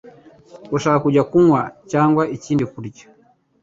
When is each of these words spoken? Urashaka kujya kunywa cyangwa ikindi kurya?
Urashaka 0.71 0.97
kujya 1.05 1.23
kunywa 1.29 1.61
cyangwa 1.91 2.23
ikindi 2.35 2.63
kurya? 2.71 3.03